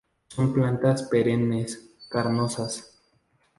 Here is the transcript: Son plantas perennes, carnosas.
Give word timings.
Son 0.29 0.51
plantas 0.51 1.03
perennes, 1.03 1.77
carnosas. 2.09 2.97